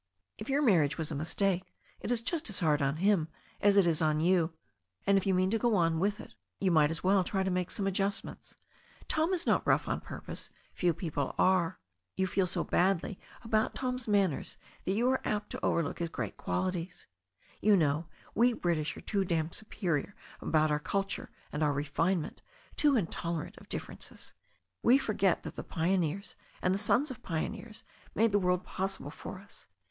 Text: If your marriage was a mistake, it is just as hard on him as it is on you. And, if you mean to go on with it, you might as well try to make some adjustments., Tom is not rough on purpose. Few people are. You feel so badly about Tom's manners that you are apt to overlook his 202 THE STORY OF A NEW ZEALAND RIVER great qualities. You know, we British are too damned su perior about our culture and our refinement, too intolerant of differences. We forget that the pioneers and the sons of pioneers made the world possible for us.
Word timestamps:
If 0.39 0.49
your 0.49 0.63
marriage 0.63 0.97
was 0.97 1.11
a 1.11 1.15
mistake, 1.15 1.75
it 1.99 2.09
is 2.09 2.21
just 2.21 2.49
as 2.49 2.59
hard 2.59 2.81
on 2.81 2.95
him 2.95 3.27
as 3.61 3.77
it 3.77 3.85
is 3.85 4.01
on 4.01 4.19
you. 4.19 4.51
And, 5.05 5.15
if 5.15 5.27
you 5.27 5.35
mean 5.35 5.51
to 5.51 5.59
go 5.59 5.75
on 5.75 5.99
with 5.99 6.19
it, 6.19 6.33
you 6.59 6.71
might 6.71 6.89
as 6.89 7.03
well 7.03 7.23
try 7.23 7.43
to 7.43 7.51
make 7.51 7.69
some 7.69 7.85
adjustments., 7.85 8.55
Tom 9.07 9.31
is 9.31 9.45
not 9.45 9.61
rough 9.67 9.87
on 9.87 10.01
purpose. 10.01 10.49
Few 10.73 10.91
people 10.95 11.35
are. 11.37 11.77
You 12.15 12.25
feel 12.25 12.47
so 12.47 12.63
badly 12.63 13.19
about 13.43 13.75
Tom's 13.75 14.07
manners 14.07 14.57
that 14.85 14.93
you 14.93 15.07
are 15.11 15.21
apt 15.23 15.51
to 15.51 15.63
overlook 15.63 15.99
his 15.99 16.09
202 16.09 16.25
THE 16.25 16.35
STORY 16.41 16.49
OF 16.49 16.49
A 16.49 16.49
NEW 16.49 16.79
ZEALAND 16.79 16.81
RIVER 16.81 17.77
great 17.77 17.77
qualities. 17.77 17.77
You 17.77 17.77
know, 17.77 18.07
we 18.57 18.59
British 18.59 18.97
are 18.97 19.01
too 19.01 19.23
damned 19.23 19.53
su 19.53 19.65
perior 19.67 20.13
about 20.41 20.71
our 20.71 20.79
culture 20.79 21.29
and 21.51 21.61
our 21.61 21.73
refinement, 21.73 22.41
too 22.75 22.95
intolerant 22.97 23.55
of 23.59 23.69
differences. 23.69 24.33
We 24.81 24.97
forget 24.97 25.43
that 25.43 25.53
the 25.55 25.63
pioneers 25.63 26.35
and 26.59 26.73
the 26.73 26.79
sons 26.79 27.11
of 27.11 27.21
pioneers 27.21 27.83
made 28.15 28.31
the 28.31 28.39
world 28.39 28.63
possible 28.63 29.11
for 29.11 29.37
us. 29.37 29.67